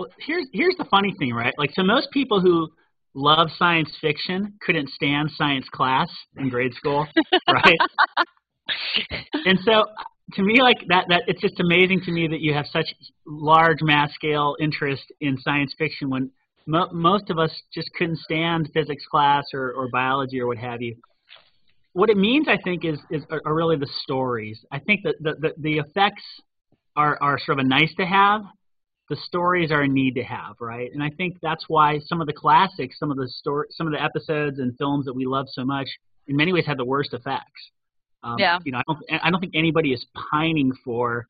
[0.00, 1.52] Well, here's here's the funny thing, right?
[1.58, 2.70] Like, so most people who
[3.12, 6.08] love science fiction couldn't stand science class
[6.38, 7.06] in grade school,
[7.52, 7.78] right?
[9.44, 9.84] and so,
[10.32, 12.86] to me, like that, that it's just amazing to me that you have such
[13.26, 16.30] large mass scale interest in science fiction when
[16.66, 20.80] mo- most of us just couldn't stand physics class or, or biology or what have
[20.80, 20.96] you.
[21.92, 24.64] What it means, I think, is is are, are really the stories.
[24.72, 26.22] I think that the, the, the effects
[26.96, 28.40] are, are sort of a nice to have,
[29.10, 30.88] the stories are a need to have, right?
[30.94, 33.92] And I think that's why some of the classics, some of the story, some of
[33.92, 35.88] the episodes and films that we love so much,
[36.28, 37.60] in many ways, had the worst effects.
[38.22, 38.58] Um, Yeah.
[38.64, 41.26] You know, I don't, I don't think anybody is pining for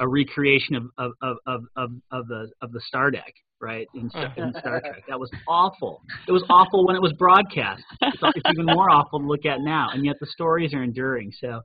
[0.00, 3.86] a recreation of of, of, of, of, of the of the Star Deck, right?
[3.94, 6.02] In, Star- in Star Trek, that was awful.
[6.26, 7.84] It was awful when it was broadcast.
[8.02, 11.32] It's, it's even more awful to look at now, and yet the stories are enduring.
[11.40, 11.60] So.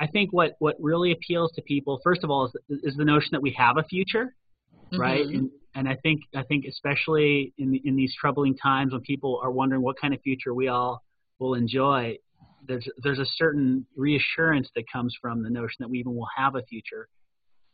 [0.00, 2.52] I think what, what really appeals to people, first of all, is,
[2.84, 4.32] is the notion that we have a future,
[4.96, 5.26] right?
[5.26, 5.38] Mhm.
[5.38, 9.50] And and I think I think especially in in these troubling times when people are
[9.50, 11.02] wondering what kind of future we all
[11.38, 12.16] will enjoy,
[12.66, 16.54] there's there's a certain reassurance that comes from the notion that we even will have
[16.54, 17.08] a future.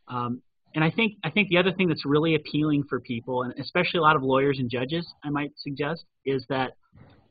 [0.08, 0.42] Um,
[0.74, 3.98] and I think I think the other thing that's really appealing for people, and especially
[3.98, 6.72] a lot of lawyers and judges, I might suggest, is that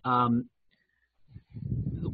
[0.06, 0.50] um,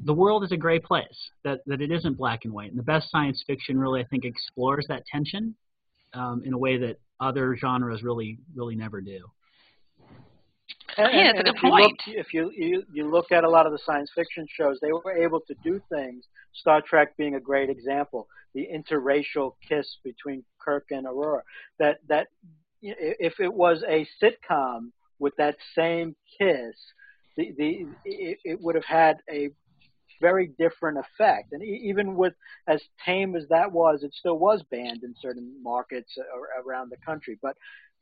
[0.06, 1.32] the world is a gray place.
[1.44, 2.72] That that it isn't black and white.
[2.72, 5.56] And the best science fiction really, I think, explores that tension
[6.14, 9.26] um, in a way that other genres really really never do.
[10.98, 12.02] And, Yeah, and- that's a good if you look, point.
[12.08, 15.16] if you, you you look at a lot of the science fiction shows, they were
[15.18, 16.26] able to do things.
[16.54, 21.42] Star Trek being a great example, the interracial kiss between Kirk and Uhura.
[21.78, 22.28] That that
[22.82, 26.76] if it was a sitcom with that same kiss,
[27.38, 29.50] the the it, it would have had a
[30.22, 31.52] very different effect.
[31.52, 32.34] And even with
[32.68, 36.12] as tame as that was, it still was banned in certain markets
[36.66, 37.38] around the country.
[37.42, 37.56] But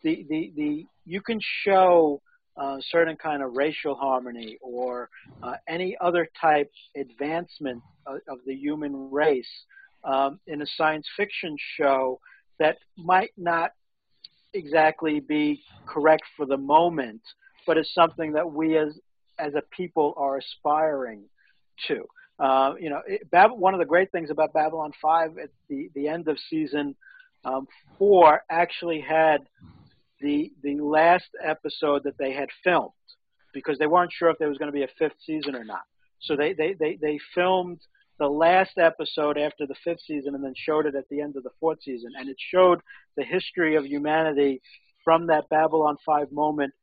[0.03, 2.21] the the the you can show
[2.57, 5.09] uh, certain kind of racial harmony or
[5.43, 9.45] uh, any other type advancement of, of the human race
[10.03, 12.19] um, in a science fiction show
[12.59, 13.71] that might not
[14.53, 17.21] exactly be correct for the moment,
[17.67, 18.97] but is something that we as
[19.39, 21.23] as a people are aspiring
[21.87, 22.05] to.
[22.39, 25.89] Uh, you know, it, Bab- one of the great things about Babylon 5 at the,
[25.95, 26.95] the end of season
[27.45, 29.47] um, four actually had
[30.19, 32.91] the the last episode that they had filmed
[33.53, 35.81] because they weren't sure if there was going to be a fifth season or not.
[36.21, 37.79] So they, they, they, they filmed
[38.19, 41.43] the last episode after the fifth season and then showed it at the end of
[41.43, 42.11] the fourth season.
[42.17, 42.81] And it showed
[43.15, 44.61] the history of humanity
[45.03, 46.73] from that Babylon 5 moment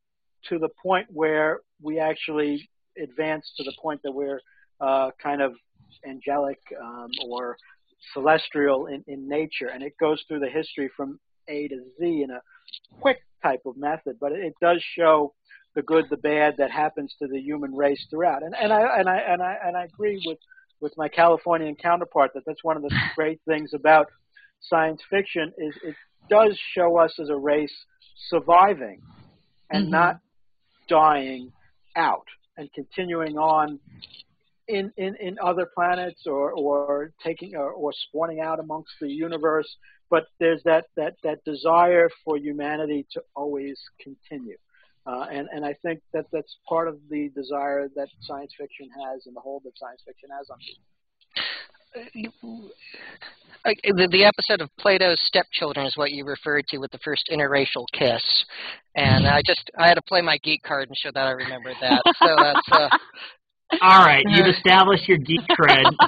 [0.48, 2.68] to the point where we actually
[3.00, 4.40] advance to the point that we're
[4.80, 5.52] uh, kind of
[6.06, 7.56] angelic um, or
[8.12, 9.68] celestial in, in nature.
[9.72, 12.40] And it goes through the history from A to Z in a
[13.00, 15.32] quick type of method, but it does show
[15.74, 18.42] the good, the bad that happens to the human race throughout.
[18.42, 20.38] And, and I and I and I and I agree with
[20.80, 24.06] with my Californian counterpart that that's one of the great things about
[24.60, 25.94] science fiction is it
[26.30, 27.74] does show us as a race
[28.28, 29.02] surviving
[29.70, 29.90] and Mhm.
[29.90, 30.20] not
[30.88, 31.52] dying
[31.96, 33.78] out and continuing on
[34.68, 39.76] in, in, in other planets or, or taking or, or spawning out amongst the universe.
[40.10, 44.56] But there's that, that, that desire for humanity to always continue.
[45.06, 49.26] Uh, and, and I think that that's part of the desire that science fiction has
[49.26, 50.58] and the hold that science fiction has on
[52.12, 52.70] people.
[53.64, 57.30] Like, the, the episode of Plato's Stepchildren is what you referred to with the first
[57.32, 58.22] interracial kiss,
[58.94, 61.76] and I just I had to play my geek card and show that I remembered
[61.80, 62.02] that.
[62.22, 62.88] So that's uh,
[63.82, 65.84] All right, you've established your geek cred.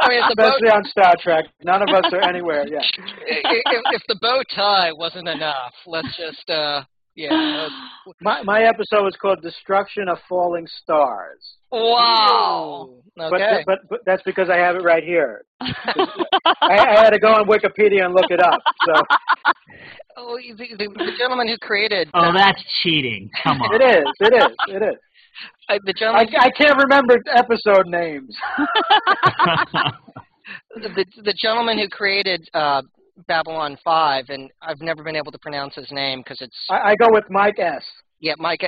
[0.00, 1.44] I mean, if the Especially on Star Trek.
[1.62, 2.66] None of us are anywhere.
[2.66, 2.80] Yeah.
[3.26, 6.82] if, if the bow tie wasn't enough, let's just uh,
[7.14, 7.68] yeah.
[8.20, 11.38] My, my episode was called Destruction of Falling Stars.
[11.70, 12.90] Wow.
[13.16, 13.62] But, Okay.
[13.66, 15.44] but, but that's because I have it right here.
[15.60, 15.76] I,
[16.60, 18.60] I had to go on Wikipedia and look it up.
[18.86, 18.94] So
[20.16, 23.30] Oh, the, the, the gentleman who created Oh, that's cheating.
[23.44, 23.74] Come on.
[23.80, 24.04] it is.
[24.20, 24.56] It is.
[24.68, 24.96] It is.
[25.76, 28.36] Uh, the I, gentleman I can't remember episode names.
[30.74, 32.82] the, the gentleman who created uh,
[33.26, 36.94] Babylon 5, and I've never been able to pronounce his name because it's I, I
[36.96, 37.84] go with Mike S.
[38.20, 38.62] Yeah, Mike.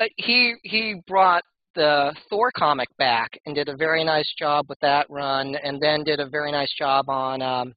[0.00, 1.42] Uh, he he brought
[1.74, 6.04] the Thor comic back and did a very nice job with that run, and then
[6.04, 7.74] did a very nice job on um,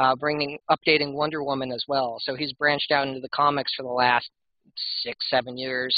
[0.00, 2.18] uh, bringing updating Wonder Woman as well.
[2.20, 4.30] So he's branched out into the comics for the last
[5.02, 5.96] six, seven years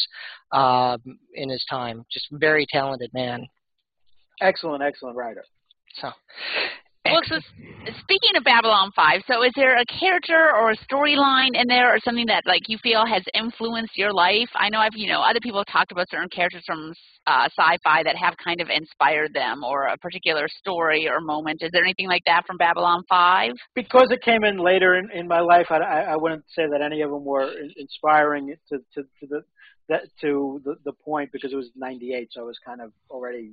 [0.53, 0.99] um,
[1.35, 2.05] in his time.
[2.11, 3.47] Just very talented man.
[4.41, 5.45] Excellent, excellent writer.
[6.01, 6.11] So,
[7.05, 7.39] well, so
[8.01, 11.99] speaking of Babylon 5, so is there a character or a storyline in there or
[12.05, 14.49] something that like you feel has influenced your life?
[14.55, 16.93] I know I've, you know, other people have talked about certain characters from
[17.27, 21.63] uh, sci-fi that have kind of inspired them or a particular story or moment.
[21.63, 23.53] Is there anything like that from Babylon 5?
[23.75, 27.03] Because it came in later in, in my life, I, I wouldn't say that any
[27.03, 29.43] of them were inspiring to, to, to the
[29.89, 33.53] that to the, the point because it was 98, so I was kind of already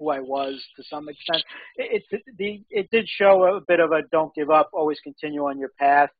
[0.00, 1.44] who I was to some extent.
[1.76, 2.02] It,
[2.36, 5.70] the, it did show a bit of a don't give up, always continue on your
[5.78, 6.10] path,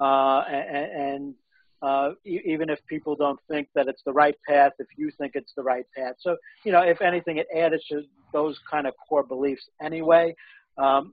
[0.00, 1.34] uh, and, and
[1.80, 5.52] uh, even if people don't think that it's the right path, if you think it's
[5.56, 6.16] the right path.
[6.18, 10.34] So, you know, if anything, it added to those kind of core beliefs anyway.
[10.76, 11.12] Um,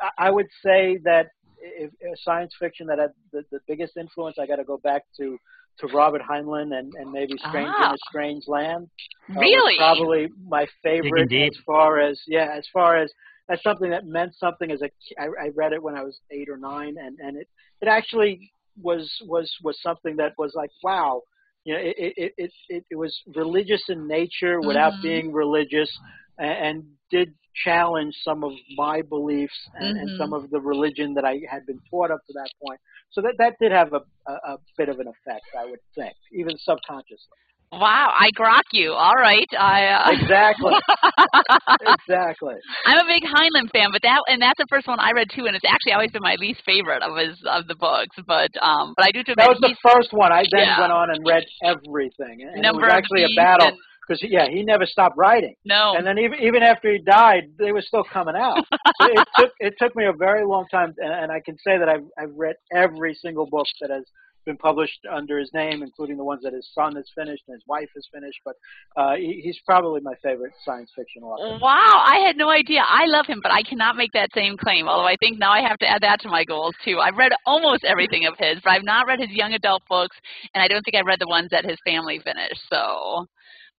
[0.00, 1.26] I, I would say that
[1.58, 5.02] if, if science fiction that had the, the biggest influence, I got to go back
[5.18, 5.38] to
[5.80, 7.88] to Robert Heinlein and, and maybe Strange ah.
[7.88, 8.88] in a Strange Land.
[9.30, 9.76] Uh, really?
[9.76, 13.10] Probably my favorite as far as yeah, as far as
[13.48, 16.48] as something that meant something as a I, I read it when I was eight
[16.48, 17.48] or nine, and and it
[17.80, 21.22] it actually was was was something that was like wow,
[21.64, 25.02] you know, it it it it, it was religious in nature without mm-hmm.
[25.02, 25.90] being religious,
[26.38, 27.34] and, and did
[27.64, 30.08] challenge some of my beliefs and, mm-hmm.
[30.08, 32.78] and some of the religion that I had been taught up to that point.
[33.12, 36.14] So that that did have a, a, a bit of an effect, I would think,
[36.32, 37.38] even subconsciously.
[37.72, 38.92] Wow, I grok you.
[38.92, 40.12] All right, I uh...
[40.14, 40.70] exactly,
[41.82, 42.54] exactly.
[42.86, 45.46] I'm a big Heinlein fan, but that and that's the first one I read too,
[45.46, 48.14] and it's actually always been my least favorite of his of the books.
[48.24, 49.22] But um, but I do.
[49.34, 50.30] That was the first one.
[50.30, 50.80] I then yeah.
[50.80, 53.68] went on and read everything, and Number it was actually a battle.
[53.68, 55.54] And, because yeah, he never stopped writing.
[55.64, 55.94] No.
[55.96, 58.64] And then even even after he died, they were still coming out.
[59.00, 61.78] so it took it took me a very long time, and, and I can say
[61.78, 64.04] that I've I've read every single book that has
[64.46, 67.64] been published under his name, including the ones that his son has finished and his
[67.66, 68.38] wife has finished.
[68.44, 68.54] But
[68.96, 71.58] uh, he, he's probably my favorite science fiction author.
[71.60, 72.82] Wow, I had no idea.
[72.88, 74.88] I love him, but I cannot make that same claim.
[74.88, 76.98] Although I think now I have to add that to my goals too.
[77.00, 80.16] I've read almost everything of his, but I've not read his young adult books,
[80.54, 82.62] and I don't think I've read the ones that his family finished.
[82.70, 83.26] So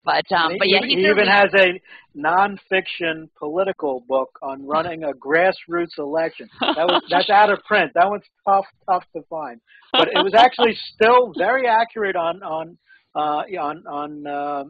[0.08, 1.82] but um, but yeah, he, he even has a
[2.18, 6.48] nonfiction political book on running a grassroots election.
[6.62, 7.92] That was that's out of print.
[7.94, 9.60] That one's tough tough to find,
[9.92, 12.78] but it was actually still very accurate on on.
[13.16, 14.64] Uh, on on, uh,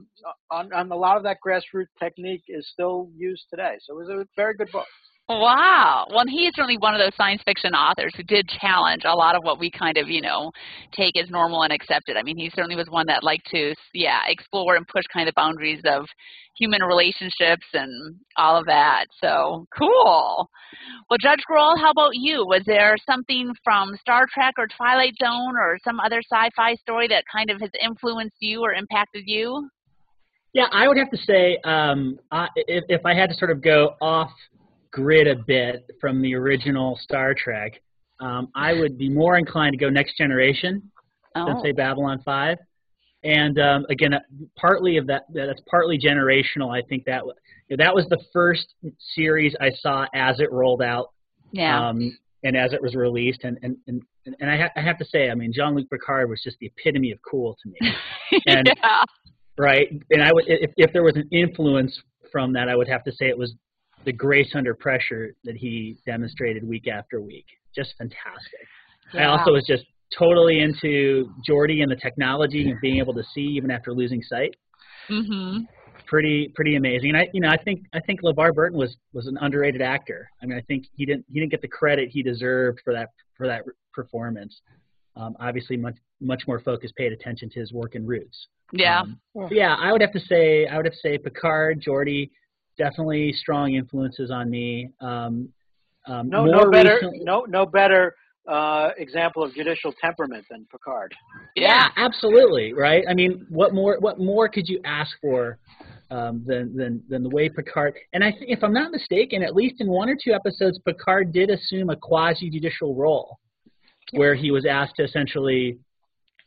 [0.51, 3.73] on on a lot of that grassroots technique is still used today.
[3.81, 4.85] So it was a very good book.
[5.29, 6.07] Wow.
[6.09, 9.35] Well, he is certainly one of those science fiction authors who did challenge a lot
[9.35, 10.51] of what we kind of, you know,
[10.95, 12.15] take as normal and accepted.
[12.15, 15.35] I mean, he certainly was one that liked to, yeah, explore and push kind of
[15.35, 16.05] boundaries of
[16.57, 19.07] human relationships and all of that.
[19.21, 20.49] So cool.
[21.09, 22.45] Well, Judge Grewal, how about you?
[22.45, 27.25] Was there something from Star Trek or Twilight Zone or some other sci-fi story that
[27.29, 29.69] kind of has influenced you or impacted you?
[30.53, 33.61] Yeah, I would have to say, um, I, if, if I had to sort of
[33.61, 34.31] go off
[34.97, 37.79] grid a bit from the original Star Trek,
[38.19, 40.91] um, I would be more inclined to go Next Generation
[41.35, 41.45] oh.
[41.45, 42.57] than say Babylon Five.
[43.23, 44.19] And um, again, uh,
[44.57, 46.75] partly of that that's partly generational.
[46.75, 47.23] I think that
[47.67, 48.73] you know, that was the first
[49.15, 51.11] series I saw as it rolled out.
[51.51, 51.89] Yeah.
[51.89, 54.01] Um, and as it was released, and and and,
[54.39, 57.11] and I, ha- I have to say, I mean, Jean-Luc Picard was just the epitome
[57.11, 57.93] of cool to me.
[58.45, 59.03] And, yeah.
[59.57, 61.97] Right, and I would if if there was an influence
[62.31, 63.55] from that, I would have to say it was
[64.05, 67.45] the grace under pressure that he demonstrated week after week.
[67.75, 68.67] Just fantastic.
[69.13, 69.29] Yeah.
[69.29, 69.83] I also was just
[70.17, 74.55] totally into Geordi and the technology and being able to see even after losing sight.
[75.09, 75.63] Mm-hmm.
[76.05, 77.09] Pretty pretty amazing.
[77.09, 80.29] And I you know I think I think LeVar Burton was was an underrated actor.
[80.41, 83.09] I mean I think he didn't he didn't get the credit he deserved for that
[83.35, 84.61] for that performance.
[85.15, 88.47] Um, obviously much much more focus paid attention to his work in Roots.
[88.71, 89.01] Yeah.
[89.01, 89.19] Um,
[89.51, 92.29] yeah, I would have to say I would have to say Picard, Geordi,
[92.77, 94.89] definitely strong influences on me.
[95.01, 95.49] Um,
[96.07, 98.15] um, no, no better, no, no better
[98.47, 101.13] uh, example of judicial temperament than Picard.
[101.55, 103.03] Yeah, absolutely, right.
[103.09, 105.59] I mean, what more, what more could you ask for
[106.09, 107.95] um, than, than than the way Picard?
[108.13, 111.33] And I, th- if I'm not mistaken, at least in one or two episodes, Picard
[111.33, 113.39] did assume a quasi judicial role,
[114.11, 115.77] where he was asked to essentially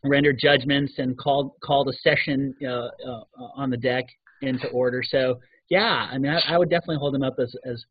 [0.03, 3.23] render judgments and called called a session uh, uh,
[3.55, 4.07] on the deck
[4.41, 5.03] into order.
[5.03, 5.39] So
[5.71, 7.85] yeah, I mean, I, I would definitely hold him up as as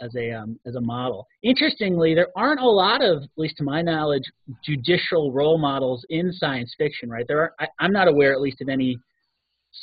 [0.00, 1.26] as a um, as a model.
[1.42, 4.24] Interestingly, there aren't a lot of, at least to my knowledge,
[4.64, 7.08] judicial role models in science fiction.
[7.08, 7.24] Right?
[7.26, 7.52] There are.
[7.60, 8.98] I, I'm not aware, at least, of any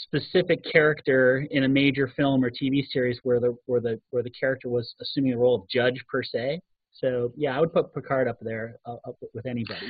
[0.03, 4.29] specific character in a major film or TV series where the where the where the
[4.29, 6.59] character was assuming the role of judge per se.
[6.93, 9.87] So yeah, I would put Picard up there uh, up with anybody.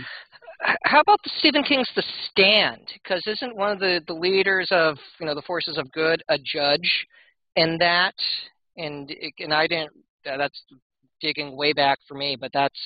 [0.84, 2.82] How about the Stephen King's The Stand?
[2.94, 6.38] Because isn't one of the, the leaders of you know the forces of good a
[6.38, 7.08] judge
[7.56, 8.16] in that?
[8.78, 9.92] And and I didn't.
[10.24, 10.64] That's
[11.22, 12.80] digging way back for me, but that's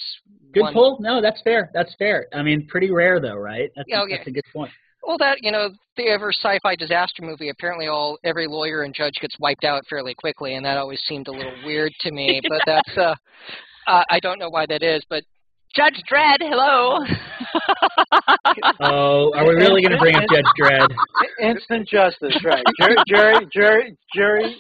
[0.54, 0.98] good one, pull.
[1.00, 1.70] No, that's fair.
[1.74, 2.28] That's fair.
[2.34, 3.70] I mean, pretty rare though, right?
[3.76, 4.72] That's, Oh, that's a good point.
[5.06, 7.50] Well, that you know, the ever sci-fi disaster movie.
[7.50, 11.28] Apparently, all every lawyer and judge gets wiped out fairly quickly, and that always seemed
[11.28, 12.42] a little weird to me.
[12.50, 13.16] But that's uh,
[13.88, 15.24] uh, I don't know why that is, but
[15.76, 17.00] Judge Dredd, hello.
[18.82, 20.88] Oh, are we really going to bring up Judge Dredd?
[21.40, 22.64] Instant justice, right?
[22.80, 24.56] Jury, jury, jury, jury,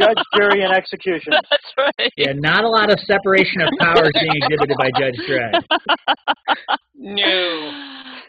[0.00, 1.32] judge, jury, and execution.
[1.50, 2.12] That's right.
[2.16, 5.62] Yeah, not a lot of separation of powers being exhibited by Judge Dredd.
[6.94, 7.84] no.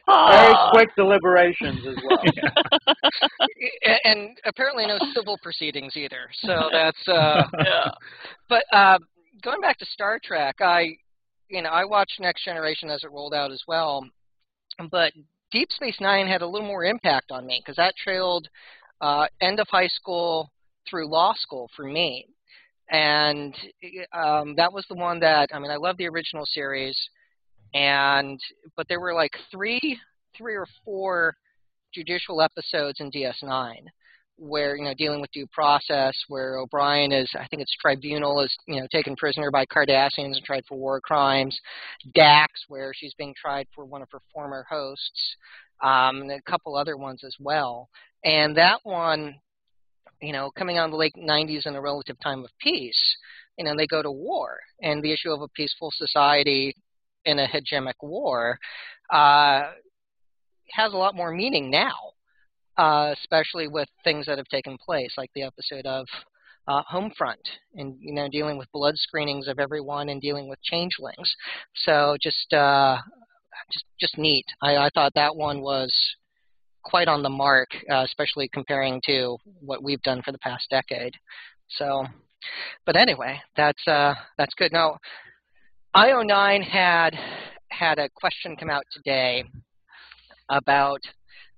[0.32, 2.24] Very quick deliberations as well.
[3.86, 6.30] A- and apparently no civil proceedings either.
[6.46, 7.92] So that's uh, Yeah.
[8.48, 8.98] But uh,
[9.44, 10.96] going back to Star Trek, I,
[11.50, 14.06] you know, I watched Next Generation as it rolled out as well.
[14.92, 15.14] But
[15.52, 18.48] Deep Space Nine had a little more impact on me because that trailed
[19.02, 20.52] uh, end of high school
[20.90, 22.26] through law school for me,
[22.90, 23.56] and
[24.14, 26.98] um, that was the one that I mean I love the original series,
[27.74, 28.40] and
[28.78, 30.00] but there were like three,
[30.38, 31.36] three or four
[31.94, 33.76] judicial episodes in DS9
[34.40, 38.56] where you know dealing with due process, where O'Brien is, I think it's tribunal is
[38.68, 41.58] you know taken prisoner by Cardassians and tried for war crimes.
[42.16, 45.36] Dax, where she's being tried for one of her former hosts,
[45.84, 47.90] um, and a couple other ones as well.
[48.24, 49.36] And that one,
[50.22, 53.18] you know, coming out in the late '90s in a relative time of peace,
[53.58, 56.74] you know, they go to war, and the issue of a peaceful society
[57.26, 58.58] in a hegemonic war
[59.12, 59.64] uh,
[60.72, 62.14] has a lot more meaning now
[62.80, 66.08] uh, especially with things that have taken place, like the episode of
[66.68, 67.44] uh, Homefront,
[67.76, 71.30] and you know dealing with blood screenings of everyone and dealing with changelings.
[71.76, 72.98] So just uh,
[73.72, 74.46] just just neat.
[74.64, 75.94] I, I thought that one was
[76.84, 81.14] quite on the mark, uh, especially comparing to what we've done for the past decade.
[81.68, 82.06] So,
[82.86, 84.72] but anyway, that's uh, that's good.
[84.72, 85.00] Now,
[85.98, 87.14] IO9 had
[87.72, 89.44] had a question come out today
[90.50, 91.02] about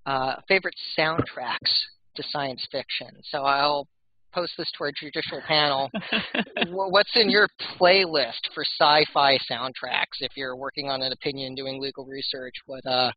[0.06, 1.72] uh, favorite soundtracks
[2.16, 3.10] to science fiction.
[3.24, 3.88] So I'll
[4.34, 5.90] post this to our judicial panel.
[6.68, 10.22] What's in your playlist for sci-fi soundtracks?
[10.22, 13.12] If you're working on an opinion, doing legal research, what uh,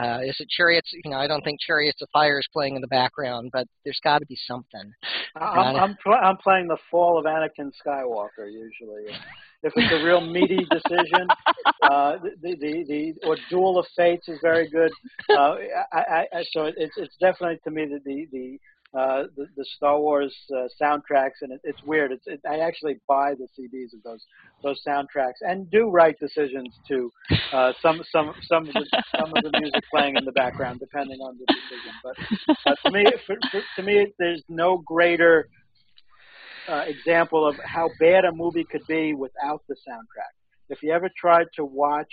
[0.00, 0.48] uh, is it?
[0.48, 0.90] Chariots?
[1.04, 4.00] You know, I don't think Chariots of Fire is playing in the background, but there's
[4.02, 4.92] got to be something.
[5.36, 9.06] I'm, I'm, pl- I'm playing the fall of Anakin Skywalker usually.
[9.62, 11.28] If it's a real meaty decision,
[11.82, 14.90] uh, the, the the or Duel of Fates is very good.
[15.30, 15.54] Uh,
[15.92, 18.58] I, I, I, so it's it's definitely to me the the the,
[18.98, 22.12] uh, the, the Star Wars uh, soundtracks, and it, it's weird.
[22.12, 24.24] It's it, I actually buy the CDs of those
[24.62, 27.10] those soundtracks and do write decisions to
[27.52, 31.20] uh, some some some of the some of the music playing in the background, depending
[31.20, 31.92] on the decision.
[32.02, 35.48] But uh, to me, for, for, to me, there's no greater
[36.68, 40.32] uh, example of how bad a movie could be without the soundtrack.
[40.68, 42.12] If you ever tried to watch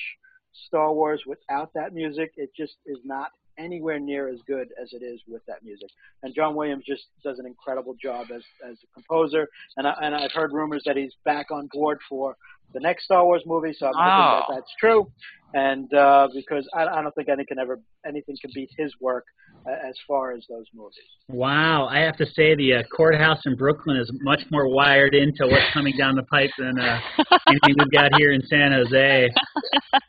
[0.67, 3.29] Star Wars without that music, it just is not
[3.59, 5.89] anywhere near as good as it is with that music.
[6.23, 9.47] And John Williams just does an incredible job as as a composer.
[9.77, 12.35] And I, and I've heard rumors that he's back on board for
[12.73, 13.73] the next Star Wars movie.
[13.77, 14.45] So I'm Wow.
[14.47, 15.11] hoping that that's true.
[15.53, 19.25] And uh, because I, I don't think anything can ever anything can beat his work
[19.67, 20.93] uh, as far as those movies.
[21.27, 25.47] Wow, I have to say the uh, courthouse in Brooklyn is much more wired into
[25.47, 26.99] what's coming down the pipe than uh,
[27.47, 29.29] anything we've got here in San Jose.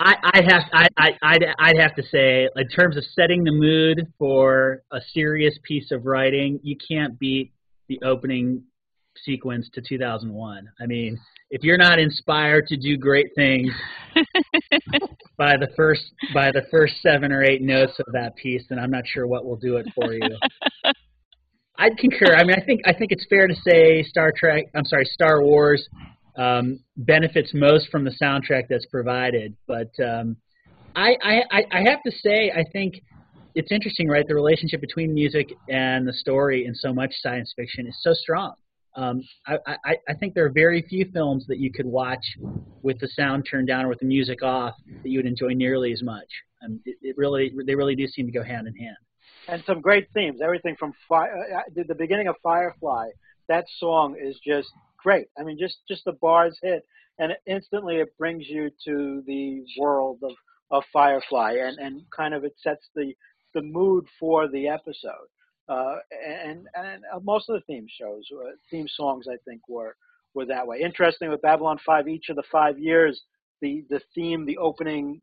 [0.00, 3.52] I, I have I, I I'd, I'd have to say in terms of setting the
[3.52, 7.52] mood for a serious piece of writing, you can't beat
[7.88, 8.62] the opening
[9.24, 10.68] sequence to 2001.
[10.80, 11.18] I mean,
[11.50, 13.70] if you're not inspired to do great things
[15.36, 18.90] by the first by the first seven or eight notes of that piece, then I'm
[18.90, 20.36] not sure what will do it for you.
[21.78, 22.34] I'd concur.
[22.36, 24.64] I mean, I think I think it's fair to say Star Trek.
[24.74, 25.86] I'm sorry, Star Wars
[26.40, 29.54] um, benefits most from the soundtrack that's provided.
[29.66, 30.36] But um,
[30.96, 31.10] I,
[31.52, 33.02] I I have to say, I think
[33.54, 34.26] it's interesting, right?
[34.26, 38.54] The relationship between music and the story in so much science fiction is so strong.
[38.96, 42.24] Um, I, I, I think there are very few films that you could watch
[42.82, 45.92] with the sound turned down or with the music off that you would enjoy nearly
[45.92, 46.26] as much.
[46.64, 48.96] Um, it, it really, they really do seem to go hand in hand.
[49.48, 50.40] and some great themes.
[50.42, 53.10] Everything from Fi- uh, the beginning of Firefly.
[53.48, 54.68] That song is just
[55.02, 55.26] great.
[55.38, 56.82] I mean, just just the bars hit,
[57.18, 60.32] and instantly it brings you to the world of
[60.70, 63.14] of Firefly, and and kind of it sets the
[63.54, 65.28] the mood for the episode.
[65.68, 65.96] Uh,
[66.26, 69.94] and and most of the theme shows, uh, theme songs, I think were
[70.34, 70.80] were that way.
[70.80, 73.20] Interesting with Babylon 5, each of the five years,
[73.60, 75.20] the the theme, the opening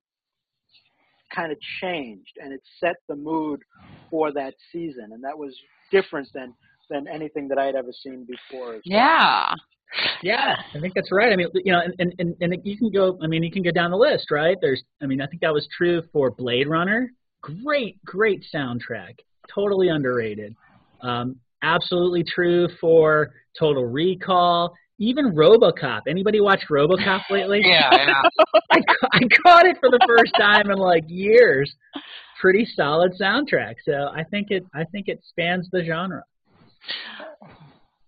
[1.34, 3.62] kind of changed and it set the mood
[4.10, 5.56] for that season and that was
[5.92, 6.54] different than
[6.90, 8.80] than anything that I had ever seen before.
[8.84, 9.54] Yeah.
[10.22, 11.32] Yeah, I think that's right.
[11.32, 13.18] I mean, you know, and, and and you can go.
[13.24, 14.58] I mean, you can go down the list, right?
[14.60, 14.84] There's.
[15.02, 17.10] I mean, I think that was true for Blade Runner.
[17.42, 19.20] Great, great soundtrack.
[19.50, 20.58] Totally underrated.
[21.02, 26.02] Um, absolutely true for Total Recall even RoboCop.
[26.08, 27.62] Anybody watched RoboCop lately?
[27.64, 28.22] yeah, yeah.
[28.72, 28.80] I,
[29.14, 31.74] I caught it for the first time in like years.
[32.42, 33.76] Pretty solid soundtrack.
[33.84, 36.24] So I think it I think it spans the genre.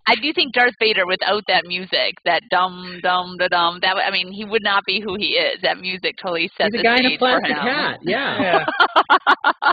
[0.10, 4.10] I do think Darth Vader, without that music, that dum dum da dum, that I
[4.10, 5.62] mean, he would not be who he is.
[5.62, 8.00] That music totally sets He's the a guy stage in a plastic hat.
[8.04, 8.42] Yeah.
[8.42, 9.72] yeah.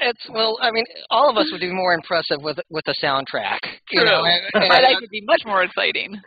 [0.00, 3.58] it's well, I mean, all of us would be more impressive with with a soundtrack.
[3.92, 4.00] True.
[4.00, 6.18] You know, and, and I like to be much more exciting.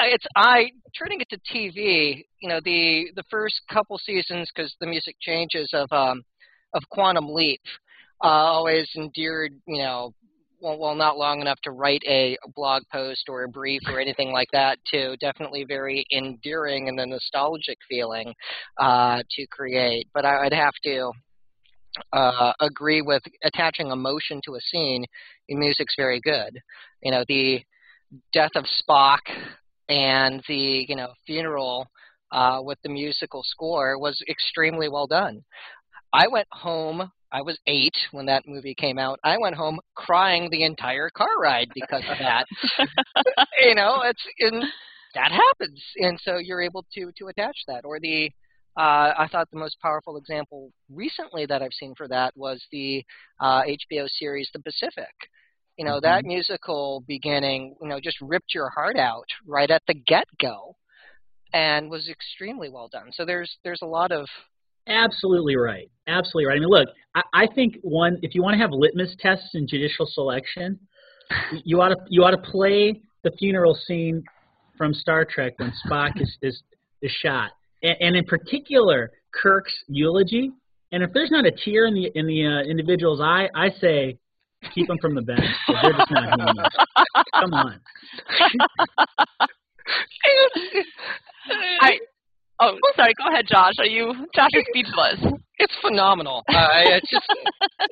[0.00, 0.68] it's I
[0.98, 2.22] turning it to TV.
[2.42, 6.22] You know, the the first couple seasons because the music changes of um
[6.74, 7.62] of Quantum Leap
[8.22, 10.12] uh, always endeared you know
[10.60, 14.32] well, well, not long enough to write a blog post or a brief or anything
[14.32, 18.34] like that to definitely very endearing and the nostalgic feeling
[18.78, 20.08] uh, to create.
[20.12, 21.12] But I, would have to
[22.12, 25.04] uh, agree with attaching emotion to a scene.
[25.48, 26.58] In music's very good.
[27.02, 27.62] You know, the
[28.32, 29.20] death of Spock
[29.88, 31.86] and the you know funeral
[32.32, 35.42] uh, with the musical score was extremely well done.
[36.12, 39.20] I went home I was eight when that movie came out.
[39.22, 42.46] I went home crying the entire car ride because of that.
[43.62, 44.64] you know, it's and
[45.14, 47.84] that happens, and so you're able to to attach that.
[47.84, 48.30] Or the
[48.78, 53.04] uh, I thought the most powerful example recently that I've seen for that was the
[53.40, 55.12] uh, HBO series The Pacific.
[55.76, 56.04] You know, mm-hmm.
[56.04, 60.76] that musical beginning, you know, just ripped your heart out right at the get go,
[61.52, 63.08] and was extremely well done.
[63.12, 64.26] So there's there's a lot of
[64.88, 65.90] Absolutely right.
[66.06, 66.56] Absolutely right.
[66.56, 69.68] I mean, look, I, I think one, if you want to have litmus tests in
[69.68, 70.78] judicial selection,
[71.64, 74.22] you ought to you ought to play the funeral scene
[74.76, 76.62] from Star Trek when Spock is is,
[77.02, 77.50] is shot,
[77.82, 80.52] and, and in particular Kirk's eulogy.
[80.90, 84.16] And if there's not a tear in the in the uh, individual's eye, I say
[84.74, 85.44] keep them from the bench.
[85.82, 86.72] They're just not.
[87.38, 87.80] Come on.
[91.80, 91.98] I
[92.60, 93.14] Oh, sorry.
[93.14, 93.74] Go ahead, Josh.
[93.78, 94.12] Are you?
[94.34, 95.32] Josh is speechless.
[95.58, 96.44] It's phenomenal.
[96.48, 97.26] Uh, it's just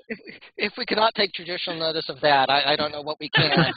[0.09, 0.19] if,
[0.57, 3.51] if, we cannot take traditional notice of that, I, I don't know what we can.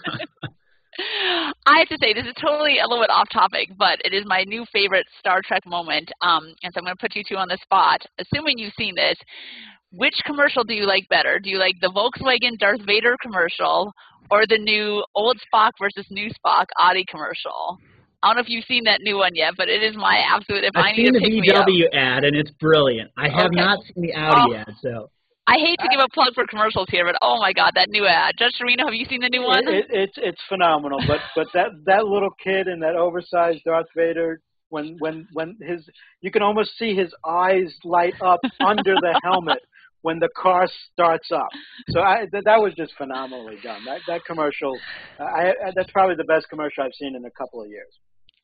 [1.66, 4.24] I have to say, this is totally a little bit off topic, but it is
[4.26, 6.12] my new favorite Star Trek moment.
[6.22, 8.02] Um, and so I'm going to put you two on the spot.
[8.20, 9.16] Assuming you've seen this,
[9.92, 11.40] which commercial do you like better?
[11.40, 13.92] Do you like the Volkswagen Darth Vader commercial
[14.30, 17.78] or the new old Spock versus new Spock Audi commercial?
[18.22, 20.64] I don't know if you've seen that new one yet, but it is my absolute.
[20.64, 23.12] If I've I seen the VW ad, and it's brilliant.
[23.18, 23.56] I have okay.
[23.56, 24.58] not seen the Audi oh.
[24.58, 25.10] ad, so.
[25.48, 28.06] I hate to give a plug for commercials here, but oh my God, that new
[28.06, 28.36] ad.
[28.38, 29.68] Judge Sciarrino, have you seen the new one?
[29.68, 31.00] It, it, it's it's phenomenal.
[31.08, 35.88] But but that that little kid in that oversized Darth Vader, when when when his
[36.22, 39.60] you can almost see his eyes light up under the helmet
[40.02, 41.50] when the car starts up.
[41.90, 43.84] So I, th- that was just phenomenally done.
[43.86, 44.78] That that commercial,
[45.20, 47.90] I, I, that's probably the best commercial I've seen in a couple of years.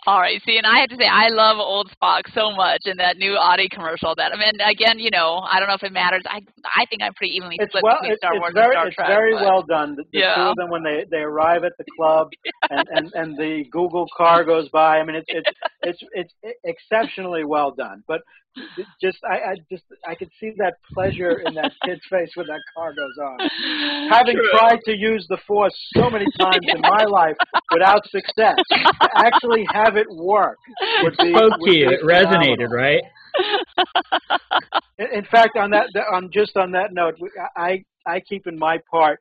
[0.07, 0.39] All right.
[0.45, 3.35] See, and I have to say, I love Old Spock so much in that new
[3.35, 4.13] Audi commercial.
[4.15, 6.21] That I mean, again, you know, I don't know if it matters.
[6.27, 6.41] I
[6.75, 8.73] I think I'm pretty evenly it's split well, between it's, Star it's Wars very, and
[8.73, 9.07] Star it's Trek.
[9.07, 9.95] very but, well done.
[9.95, 10.35] The, the yeah.
[10.35, 12.29] two of them when they they arrive at the club
[12.69, 14.99] and, and and the Google car goes by.
[14.99, 15.27] I mean, it's
[15.81, 18.03] it's it's it's exceptionally well done.
[18.07, 18.21] But
[19.01, 22.61] just I, I just I could see that pleasure in that kid's face when that
[22.75, 23.37] car goes on.
[24.09, 24.49] Having True.
[24.57, 27.35] tried to use the force so many times in my life
[27.71, 30.57] without success, to actually have it work
[31.03, 31.89] would be spoke would to you.
[31.89, 33.01] It resonated, right?
[34.97, 37.15] In, in fact, on that on just on that note,
[37.55, 39.19] I I keep in my part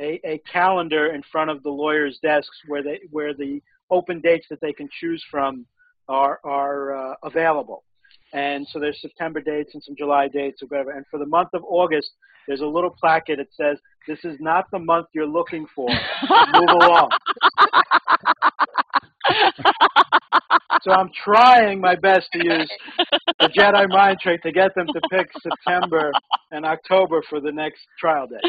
[0.00, 3.60] a, a calendar in front of the lawyers' desks where they where the
[3.90, 5.66] open dates that they can choose from
[6.08, 7.84] are are uh, available.
[8.32, 10.92] And so there's September dates and some July dates or whatever.
[10.92, 12.10] And for the month of August,
[12.46, 15.88] there's a little placket that says, "This is not the month you're looking for.
[15.88, 17.10] Move along."
[20.82, 22.70] so I'm trying my best to use
[23.40, 26.12] the Jedi mind trick to get them to pick September
[26.50, 28.40] and October for the next trial day.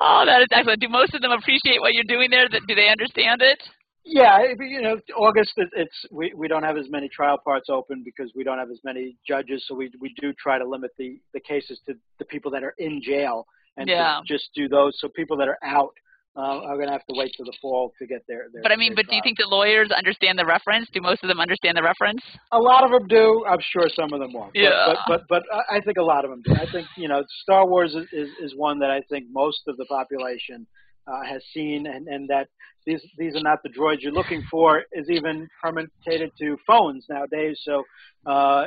[0.00, 0.80] oh, that is excellent.
[0.80, 2.48] Do most of them appreciate what you're doing there?
[2.48, 3.62] Do they understand it?
[4.08, 8.32] Yeah, you know, August it's we, we don't have as many trial parts open because
[8.34, 11.40] we don't have as many judges, so we we do try to limit the the
[11.40, 13.46] cases to the people that are in jail
[13.76, 14.20] and yeah.
[14.26, 14.94] just do those.
[14.98, 15.92] So people that are out
[16.36, 18.46] uh, are going to have to wait till the fall to get their.
[18.52, 19.10] their but I mean, but trial.
[19.10, 20.88] do you think the lawyers understand the reference?
[20.92, 22.20] Do most of them understand the reference?
[22.52, 23.44] A lot of them do.
[23.48, 24.52] I'm sure some of them won't.
[24.54, 24.70] Yeah.
[24.86, 26.52] But but, but, but I think a lot of them do.
[26.54, 29.76] I think you know Star Wars is, is, is one that I think most of
[29.76, 30.66] the population
[31.08, 32.48] uh, has seen, and, and that
[32.86, 34.82] these these are not the droids you're looking for.
[34.92, 37.58] Is even permutated to phones nowadays.
[37.62, 37.84] So
[38.26, 38.64] uh,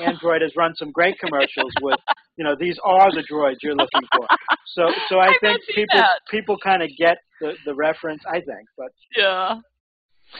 [0.00, 1.98] Android has run some great commercials with
[2.36, 4.26] you know these are the droids you're looking for.
[4.74, 6.20] So so I, I think people that.
[6.30, 8.22] people kind of get the the reference.
[8.28, 9.56] I think, but yeah.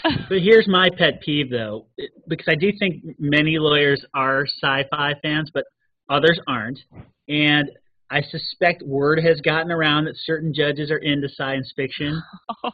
[0.28, 1.86] but here's my pet peeve, though,
[2.28, 5.64] because I do think many lawyers are sci-fi fans, but
[6.10, 6.78] others aren't,
[7.26, 7.70] and
[8.10, 12.22] I suspect word has gotten around that certain judges are into science fiction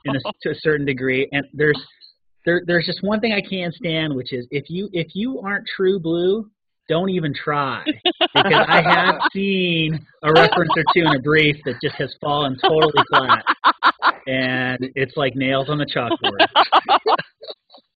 [0.05, 1.80] in a, to a certain degree, and there's
[2.45, 5.66] there, there's just one thing I can't stand, which is if you if you aren't
[5.66, 6.49] true blue,
[6.89, 7.82] don't even try.
[8.35, 12.57] Because I have seen a reference or two in a brief that just has fallen
[12.62, 13.45] totally flat,
[14.26, 16.47] and it's like nails on the chalkboard.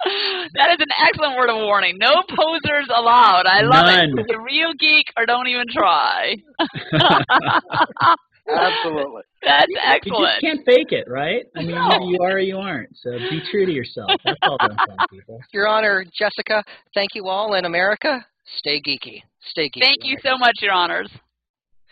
[0.54, 1.96] that is an excellent word of warning.
[1.98, 3.44] No posers allowed.
[3.46, 4.18] I love None.
[4.18, 4.26] it.
[4.26, 6.34] Be a real geek or don't even try.
[8.48, 9.22] absolutely.
[9.42, 10.26] That's You excellent.
[10.26, 11.44] just can't fake it, right?
[11.56, 12.08] I mean, No.
[12.08, 12.96] you are or you aren't.
[12.96, 14.10] So be true to yourself.
[14.24, 14.76] That's all I'm
[15.10, 15.40] people.
[15.52, 18.24] Your Honor, Jessica, thank you all in America.
[18.58, 19.22] Stay geeky.
[19.50, 19.80] Stay geeky.
[19.80, 21.10] Thank you so much, Your Honors.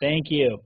[0.00, 0.60] Thank you.